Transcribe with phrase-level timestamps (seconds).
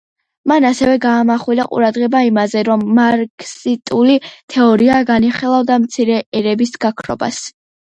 [0.51, 4.17] მან ასევე გაამახვილა ყურადღება იმაზე, რომ მარქსისტული
[4.57, 7.47] თეორია განიხილავდა მცირე ერების გაქრობას.